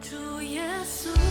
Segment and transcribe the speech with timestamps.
[0.00, 1.29] 主耶稣。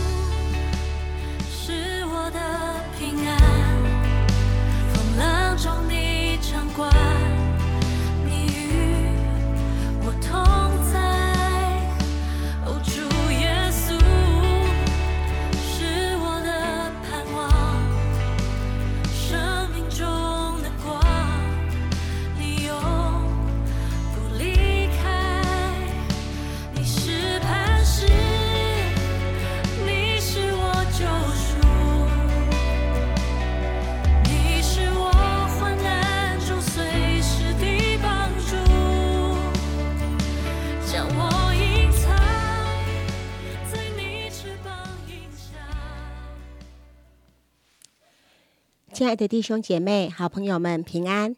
[49.10, 51.34] 亲爱的弟兄姐妹、好朋友们，平安。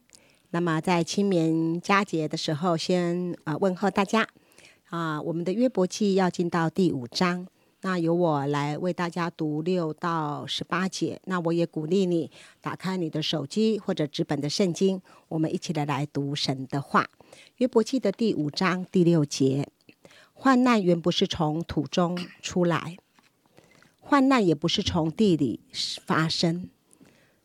[0.50, 4.28] 那么在清明佳节的时候，先呃问候大家
[4.90, 7.46] 啊、我们的约伯记要进到第五章，
[7.80, 11.18] 那由我来为大家读六到十八节。
[11.24, 17.08] 那我也鼓励你打开你的手机或者纸本的圣经，我们一起来来读神的话。
[17.56, 19.66] 约伯记的第五章第六节：
[20.34, 22.98] 患难原不是从土中出来，
[23.98, 25.60] 患难也不是从地里
[26.04, 26.68] 发生。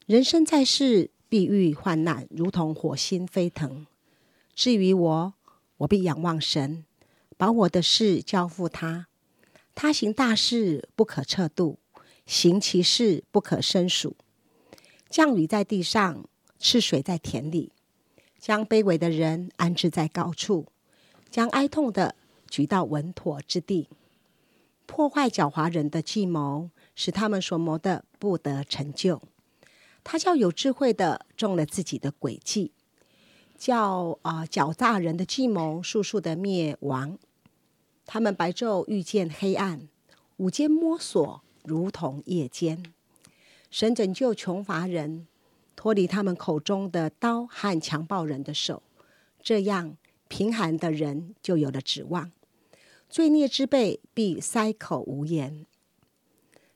[0.07, 3.85] 人生在世，必遇患难，如同火星飞腾。
[4.55, 5.33] 至于我，
[5.79, 6.85] 我必仰望神，
[7.35, 9.07] 把我的事交付他。
[9.75, 11.79] 他行大事，不可测度；
[12.25, 14.15] 行其事，不可胜数。
[15.09, 16.23] 降雨在地上，
[16.57, 17.73] 赤水在田里，
[18.39, 20.67] 将卑微的人安置在高处，
[21.29, 22.15] 将哀痛的
[22.49, 23.89] 举到稳妥之地。
[24.85, 29.21] 破坏狡猾人的计谋，使他们所谋的不得成就。
[30.09, 32.71] 他叫有智慧的中了自己的诡计，
[33.57, 37.19] 叫啊、狡诈人的计谋速速的灭亡。
[38.05, 39.89] 他们白昼遇见黑暗，
[40.37, 42.81] 午间摸索如同夜间。
[43.69, 45.27] 神拯救穷乏人，
[45.75, 48.81] 脱离他们口中的刀和强暴人的手，
[49.43, 49.97] 这样
[50.29, 52.31] 贫寒的人就有了指望。
[53.09, 55.65] 罪孽之辈必塞口无言。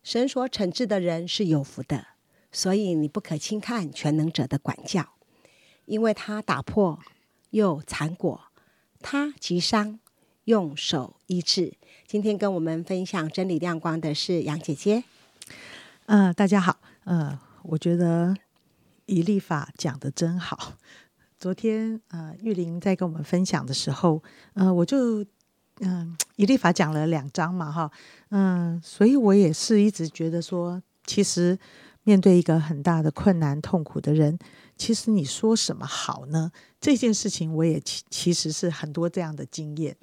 [0.04, 2.11] 神所惩治的人是有福的。
[2.52, 5.08] 所以你不可轻看全能者的管教，
[5.86, 7.00] 因为他打破
[7.52, 8.42] 又残果，
[9.00, 10.00] 他击伤
[10.44, 11.74] 用手医治。
[12.06, 15.04] 今天跟我们分享真理亮光的是杨姐姐。
[16.08, 18.36] 呃、大家好，呃，我觉得
[19.06, 20.74] 以立法讲的真好。
[21.40, 24.22] 昨天呃，玉玲在跟我们分享的时候，
[24.54, 25.26] 呃，我就
[25.84, 27.92] 嗯、以立法讲了两章嘛，哈，
[28.30, 31.58] 嗯、所以我也是一直觉得说，其实
[32.04, 34.38] 面对一个很大的困难、痛苦的人，
[34.78, 36.52] 其实你说什么好呢？
[36.80, 39.96] 这件事情我也其其实是很多这样的经验。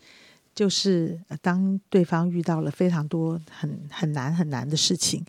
[0.54, 5.24] 就是当对方遇到了非常多很很难很难的事情，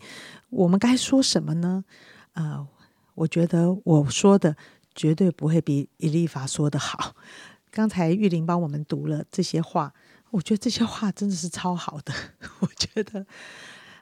[0.48, 1.84] 我们该说什么呢？
[2.32, 2.66] 呃，
[3.14, 4.56] 我觉得我说的
[4.92, 7.14] 绝对不会比伊丽法说的好。
[7.70, 9.94] 刚才玉林帮我们读了这些话，
[10.30, 12.12] 我觉得这些话真的是超好的。
[12.58, 13.24] 我觉得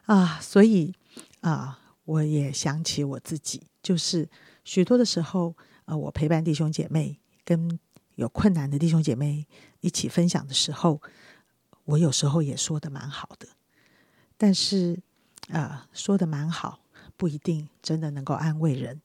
[0.05, 0.95] 啊，所以
[1.41, 4.27] 啊，我也想起我自己，就是
[4.63, 5.55] 许多的时候，
[5.85, 7.79] 呃，我陪伴弟兄姐妹，跟
[8.15, 9.45] 有困难的弟兄姐妹
[9.81, 10.99] 一起分享的时候，
[11.85, 13.47] 我有时候也说的蛮好的，
[14.37, 14.99] 但是
[15.49, 16.79] 呃，说的蛮好，
[17.15, 18.99] 不一定真的能够安慰人。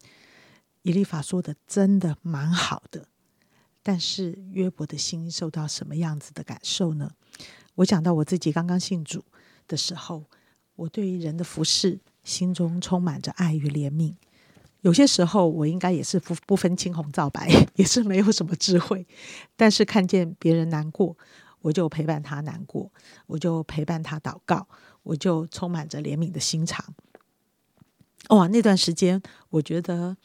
[0.80, 3.06] 以利法说的真的蛮好的，
[3.82, 7.10] 但是约伯的心受到什么样子的感受呢？
[7.74, 9.22] 我讲到我自己刚刚信主
[9.68, 10.24] 的时候，
[10.76, 14.14] 我对于人的服侍心中充满着爱与怜悯。
[14.80, 19.06] 有些时候，我应该也是不不分青红皂白， 也是没有什么智慧，
[19.56, 21.16] 但是看见别人难过，
[21.60, 22.90] 我就陪伴他难过，
[23.26, 24.66] 我就陪伴他祷告，
[25.02, 26.84] 我就充满着怜悯的心肠。
[28.28, 29.20] 哇，那段时间，
[29.50, 30.16] 我觉得，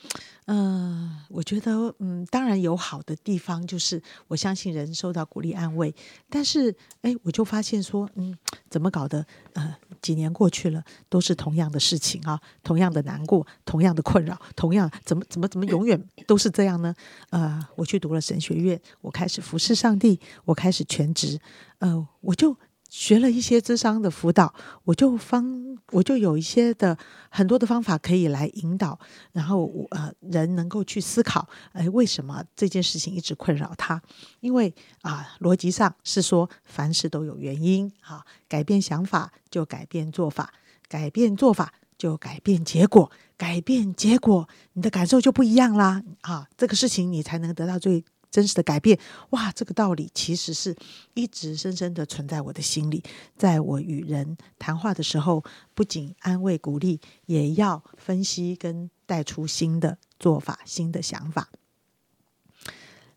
[0.45, 5.93] 嗯、我觉得，嗯，当然有好的地方，就是我相信人受到鼓励安慰，
[6.29, 8.33] 但是，哎，我就发现说，嗯，
[8.69, 9.25] 怎么搞的？
[9.53, 16.95] 呃，几年过去了，都是同样的事情啊，同样的难过，同样的困扰，同样怎么怎么怎么永远都是这样呢？
[17.31, 21.38] 呃，我去读了神学院，我开始服侍上帝，我开始全职，
[21.79, 22.56] 呃，我就
[22.89, 24.53] 学了一些智商的辅导，
[24.83, 26.97] 我就方我就有一些的
[27.30, 29.00] 很多的方法可以来引导，
[29.31, 34.01] 然后我呃人能够去思考，哎，为什么这件事情一直困扰他？
[34.39, 40.51] 因为啊，逻辑上是说凡事都有原因，啊、改变想法就改变做法，
[40.88, 48.99] 改变做法就改变结果，改变结果，你的感受就不一样啦，啊，这个事情你才能得到最真实的改变。
[49.31, 50.75] 哇，这个道理其实是
[51.13, 53.03] 一直深深的存在我的心里。
[53.35, 55.43] 在我与人谈话的时候，
[55.73, 61.49] 不仅安慰鼓励，也要分析跟带出新的做法、新的想法。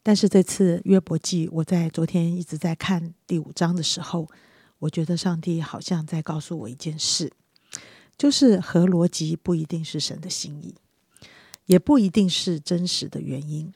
[0.02, 4.28] 但是这次约伯记，我在昨天一直在看第五章的时候，
[4.80, 7.32] 我觉得上帝好像在告诉我一件事，
[8.18, 10.74] 就是合逻辑不一定是神的心意，
[11.66, 13.72] 也不一定是真实的原因。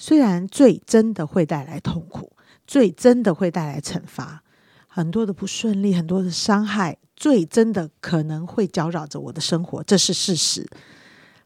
[0.00, 2.32] 虽然罪真的会带来痛苦，
[2.66, 4.42] 罪真的会带来惩罚，
[4.86, 10.66] 很多的不顺利，很多的伤害，罪真的可能会搅扰着我的生活，这是事实。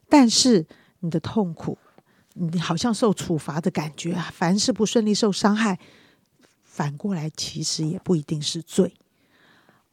[0.07, 0.65] 但是
[1.01, 1.77] 你的痛苦。
[2.37, 4.29] 你好像受处罚的感觉啊！
[4.33, 5.79] 凡事不顺利、受伤害，
[6.63, 8.93] 反过来其实也不一定是罪。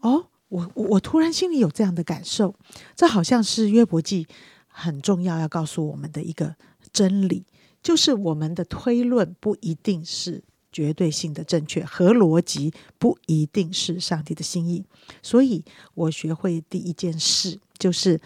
[0.01, 2.57] 哦，我我突然心里有这样的感受，
[2.97, 4.27] 这好像是约伯记
[4.67, 6.57] 很重要要告诉我们的一个
[6.93, 7.45] 真理，
[7.83, 14.85] 就是我们的推论不一定是绝对性的正确，和逻辑不一定是上帝的心意。
[15.23, 15.65] 所以
[15.95, 18.21] 我学会第一件事就是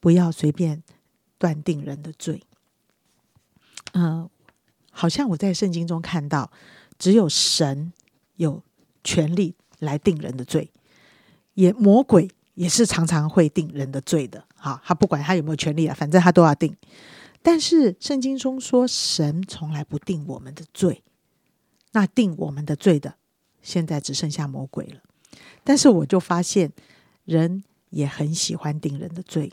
[0.00, 0.82] 不要随便
[1.36, 2.42] 断定人的罪。
[3.92, 4.30] 嗯，
[4.90, 6.50] 好像我在圣经中看到，
[6.98, 7.92] 只有神
[8.36, 8.62] 有
[9.04, 10.70] 权利来定人的罪，
[11.54, 14.44] 也魔鬼也是常常会定人的罪的。
[14.54, 16.74] 哈，他不管他有没有权利啊，反正他都要定。
[17.42, 21.02] 但是圣经中说，神从来不定我们的罪，
[21.92, 23.16] 那定我们的罪的，
[23.60, 25.00] 现在只剩下魔鬼了。
[25.64, 26.72] 但是我就发现，
[27.24, 29.52] 人也很喜欢定人的罪。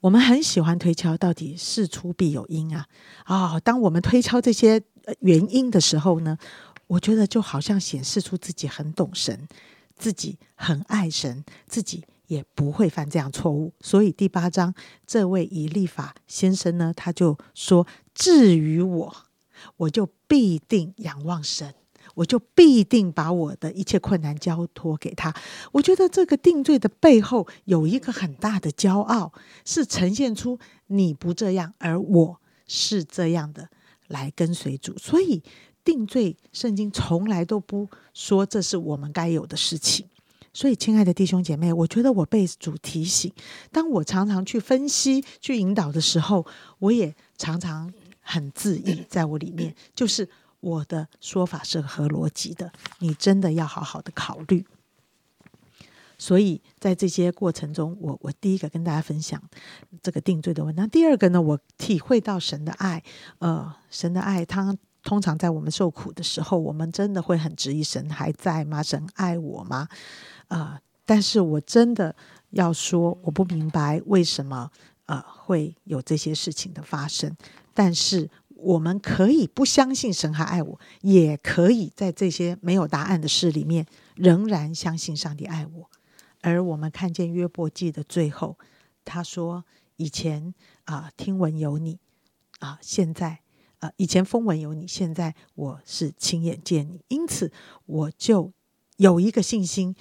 [0.00, 2.86] 我们很喜欢推敲，到底事出必有因啊！
[3.24, 4.82] 啊，当我们推敲这些
[5.20, 6.36] 原因的时候呢，
[6.86, 9.48] 我觉得就好像显示出自己很懂神，
[9.96, 12.04] 自己很爱神，自己
[12.34, 13.72] 也不会犯这样错误。
[13.80, 14.74] 所以第八章，
[15.06, 19.16] 这位以立法先生呢，他就说：“至于我，
[19.76, 21.74] 我就必定仰望神。”
[22.16, 25.34] 我就必定把我的一切困难交托给他。
[25.72, 29.32] 我觉得这个定罪的背后有一个很大的骄傲，
[29.64, 30.56] 是呈现出
[30.88, 33.68] 你不这样，而我是这样的
[34.06, 34.96] 来跟随主。
[34.96, 35.42] 所以
[35.82, 40.06] 定罪，圣经从来都不说这是我们该有的事情。
[40.54, 43.30] 所以，亲爱的弟兄姐妹，我觉得我被主提醒，
[43.70, 46.46] 当我常常去分析、去引导的时候，
[46.78, 47.92] 我也常常
[48.22, 50.26] 很自意，在我里面就是。
[50.64, 54.64] 我的说法是合逻辑的，你真的要好好的考虑。
[56.16, 59.42] 所以在这些过程中，我我第一个跟大家分享
[60.02, 60.86] 这个定罪的问题。
[60.86, 63.02] 第二个呢，我体会到神的爱，
[63.40, 64.74] 呃，神的爱，他
[65.04, 68.82] 通常在我们受苦的时候，我们真的会很质疑神还在吗？
[68.82, 69.86] 神爱我吗？
[70.48, 70.80] 啊！
[71.04, 72.16] 但是我真的
[72.50, 74.70] 要说，我不明白为什么
[75.06, 77.36] 呃会有这些事情的发生，
[77.72, 78.30] 但是。
[78.56, 83.84] 我们可以不相信神还爱我，也可以在这些没有答案的事里面，
[84.14, 85.90] 仍然相信上帝爱我。
[86.40, 88.56] 而我们看见约伯记的最后，
[89.04, 89.66] 他说
[89.96, 90.54] ：“以前
[90.84, 91.98] 啊，听闻有你
[92.60, 93.40] 啊，现在
[93.96, 97.50] 以前风闻有你，现在我是亲眼见你，因此
[97.86, 98.52] 我就
[98.96, 99.94] 有一个信心，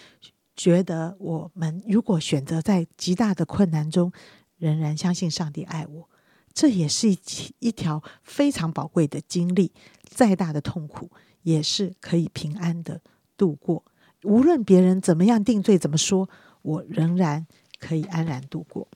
[0.56, 4.12] 觉得我们如果选择在极大的困难中，
[4.58, 6.10] 仍然相信上帝爱我。”
[6.54, 7.18] 这也是一
[7.58, 9.72] 一条非常宝贵的经历，
[10.04, 11.10] 再大的痛苦
[11.42, 13.02] 也是可以平安的
[13.36, 13.84] 度过。
[14.22, 16.30] 无论别人怎么样定罪，怎么说，
[16.62, 17.48] 我仍然
[17.80, 18.88] 可以安然度过。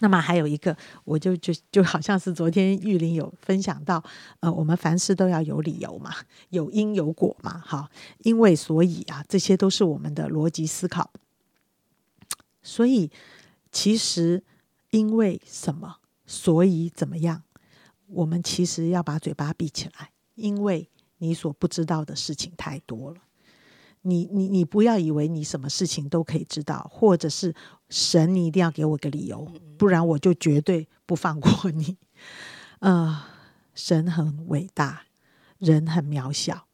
[0.00, 4.02] 那么还有一个，我就就就好像是昨天玉林有分享到，
[4.40, 6.14] 呃，我们凡事都要有理由嘛，
[6.48, 7.88] 有因有果嘛，哈，
[8.18, 11.10] 因为所以啊，这些都是我们的逻辑思考。
[12.62, 13.10] 所以
[13.70, 14.42] 其实
[14.90, 15.96] 因为什么？
[16.26, 17.42] 所以怎么样？
[18.06, 20.88] 我们其实要把嘴巴闭起来，因为
[21.18, 23.16] 你所不知道的事情太多了。
[24.02, 27.54] 你你你不要以为你什么事情都可以知道，或者是
[27.90, 31.98] 神，你一定要给我个理由，不然我就绝对不放过你。
[32.80, 33.22] 呃，
[33.74, 35.02] 神很伟大，
[35.58, 36.66] 人很渺小，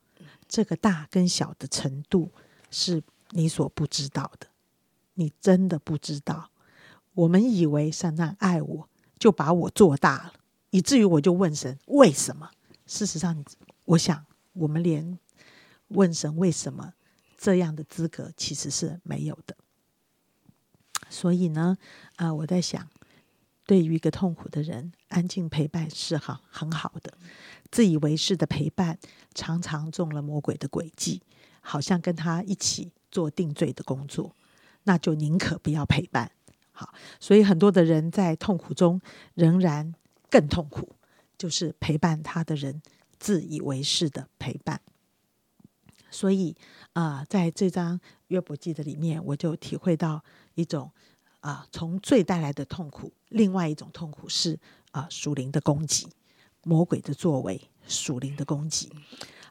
[0.46, 2.30] 这个大跟小的程度
[2.70, 4.46] 是你所不知道的，
[5.14, 6.50] 你真的不知道。
[7.14, 8.88] 我们以为神那爱我。
[9.18, 10.34] 就把我做大了，
[10.68, 12.50] 以至于我就问神为什么？
[12.86, 13.42] 事实上，
[13.86, 15.18] 我想我们连
[15.88, 16.92] 问神为什么
[17.38, 19.56] 这样的资格其实是没有的。
[21.08, 21.76] 所以呢，
[22.16, 22.88] 啊，我在想，
[23.64, 27.16] 对于一个痛苦的人，安静陪伴是很很好的。
[27.70, 28.98] 自以为是的陪伴，
[29.34, 31.22] 常常中了魔鬼的诡计，
[31.60, 34.34] 好像跟他一起做定罪的工作，
[34.84, 36.30] 那就宁可不要陪伴。
[36.70, 39.00] 好，所以很多的人在痛苦中
[39.34, 39.94] 仍然
[40.30, 40.94] 更痛苦，
[41.36, 42.82] 就是陪伴他的人
[43.18, 44.80] 自以为是的陪伴。
[46.10, 46.54] 所以
[46.92, 50.24] 啊、在这张约伯记的里面，我就体会到
[50.56, 50.90] 一种
[51.38, 54.58] 啊、从罪带来的痛苦，另外一种痛苦是
[54.90, 56.08] 啊、属灵的攻击，
[56.64, 58.90] 魔鬼的作为，属灵的攻击。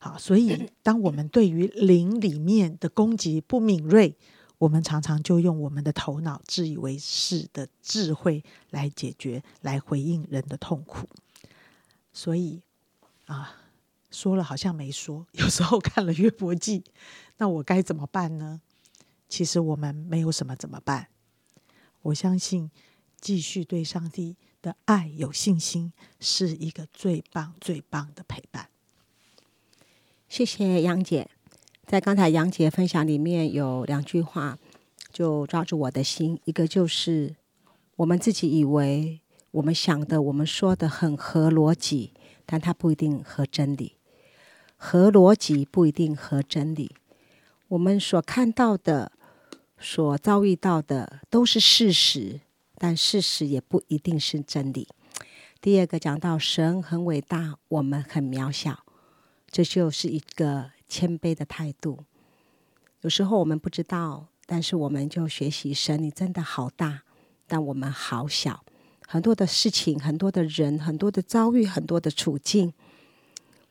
[0.01, 4.13] 好，所以当我们对于灵里面的攻击不敏锐，
[4.57, 11.07] 我们常常就用我们的头脑自以为是的智慧来解决，来回应人的痛苦。
[12.11, 12.61] 所以
[13.25, 13.55] 啊，
[14.11, 15.25] 说了好像没说。
[15.33, 16.83] 有时候看了约伯记，
[17.37, 18.61] 那我该怎么办呢？
[19.27, 21.07] 其实我们没有什么怎么办。
[22.03, 22.69] 我相信
[23.19, 28.69] 继续对上帝的爱有信心，是一个最棒、最棒的陪伴。
[30.27, 31.29] 谢谢杨姐，
[31.85, 34.57] 在刚才杨姐分享里面有两句话
[35.11, 37.35] 就抓住我的心，一个就是
[37.95, 42.13] 我们自己以为我们想的、我们说的很合逻辑，
[42.45, 43.95] 但它不一定合真理。
[44.75, 46.95] 合逻辑不一定合真理。
[47.69, 49.11] 我们所看到的、
[49.79, 52.41] 所遭遇到的都是事实，
[52.77, 54.87] 但事实也不一定是真理。
[55.61, 58.85] 第二个讲到神很伟大，我们很渺小。
[59.49, 62.03] 这就是一个谦卑的态度。
[63.01, 67.03] 有时候我们不知道，但是我们就学习神，你真的好大，
[67.47, 68.65] 但我们好小。
[69.07, 72.73] 很多的事情，很多的人，很多的遭遇，很多的处境，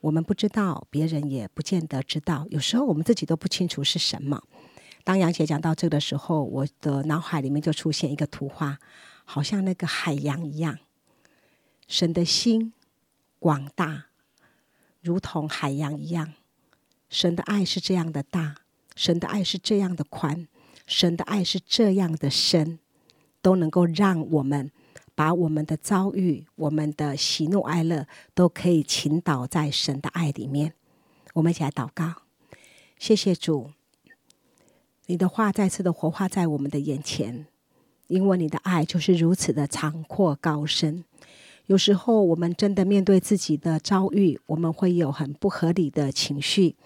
[0.01, 2.47] 我们不知道，别人也不见得知道。
[2.51, 4.43] 有时候我们自己都不清楚是什么。
[5.05, 8.79] 当杨姐讲到这个的时候，我的脑海里面就出现一个图画，
[9.25, 10.79] 好像那个海洋一样，
[11.87, 12.73] 神的心
[13.39, 14.07] 广大。
[15.03, 16.33] 如同海洋一样，
[17.11, 18.55] 神的爱是这样的大，
[18.97, 20.49] 神的爱是这样的宽，
[20.87, 22.79] 神的爱是这样的深，
[23.43, 24.73] 都能够让我们
[25.15, 30.73] 把我们的遭遇、我们的喜怒哀乐，都可以倾倒在神的爱里面。
[31.35, 32.23] 我们一起来祷告，
[32.99, 33.73] 谢谢主，
[35.07, 37.47] 你的话再次的活化在我们的眼前，
[38.07, 41.05] 因为你的爱就是如此的长阔高深。
[41.67, 46.77] 有时候我们真的面对自己的遭遇，我们会有很不合理的情绪，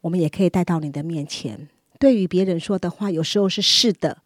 [0.00, 1.68] 我们也可以带到你的面前。
[1.98, 4.18] 对于别人说的话，有时候是是的，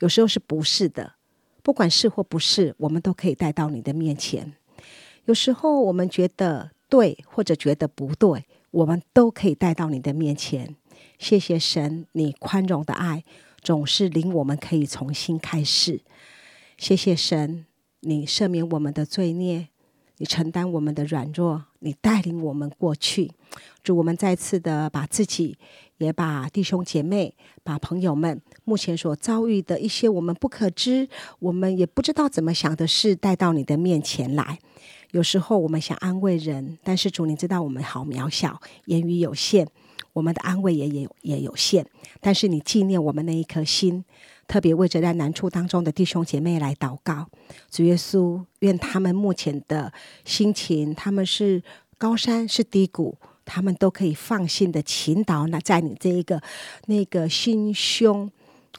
[0.00, 1.14] 有时候是不是的。
[1.62, 4.54] 不管是或不是，我们都可以带到你的面前。
[5.24, 10.76] 有时候我们觉得对，或者觉得不对，我们都可以带到你的面前。
[11.18, 13.24] 谢谢神，你宽容的爱
[13.62, 16.02] 总是令我们可以重新开始。
[16.76, 17.66] 谢谢神。
[18.00, 19.68] 你赦免我们的罪孽，
[20.18, 23.32] 你承担我们的软弱，你带领我们过去。
[23.82, 25.58] 主，我们再次的把自己，
[25.96, 31.08] 也把弟兄姐妹、把朋友们目前所遭遇的一些我们不可知、
[31.40, 34.60] 我们也不知道怎么想的事，带到你的面前来。
[35.10, 39.66] 有时候我们想安慰人，但是主，你知道我们好渺小，言语有限，
[40.16, 41.86] 我们的安慰也也也有限。
[42.20, 44.04] 但是你纪念我们那一颗心。
[44.48, 47.26] 特别为着在难处当中的弟兄姐妹来祷告，
[47.68, 49.92] 主耶稣，愿他们目前的
[50.24, 51.60] 心情，他们是
[51.98, 56.40] 高山是低谷，他们都可以放心的倾倒那在你这一个
[56.86, 58.30] 那个心胸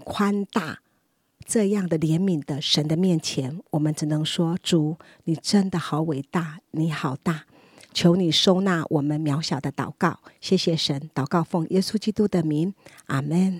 [0.06, 0.79] 宽大
[1.46, 7.44] 这样的怜悯的神的面前，我们只能说：主，你真的好伟大，你好大，
[7.98, 10.20] 求你收纳我们渺小的祷告。
[10.39, 12.75] 谢谢神，祷告奉耶稣基督的名，
[13.08, 13.60] 阿门。